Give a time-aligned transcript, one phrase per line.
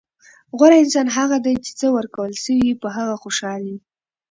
[0.57, 3.77] غوره انسان هغه دئ، چي څه ورکول سوي يي؛ په هغه خوشحال يي.